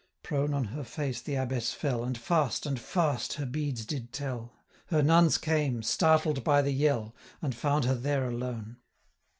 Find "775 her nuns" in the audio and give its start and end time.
4.89-5.37